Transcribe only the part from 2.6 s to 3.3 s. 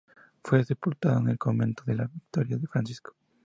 Francisco.